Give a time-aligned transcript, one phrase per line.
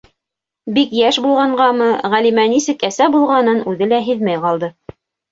[0.75, 4.71] Бик йәш булғанғамы, Ғәлимә нисек әсә булғанын үҙе лә һиҙмәй ҡалды.